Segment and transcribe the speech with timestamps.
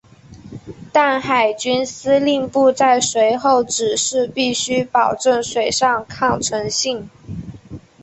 [0.91, 7.07] 但海军司令部在随后指示必须保证水上抗沉性。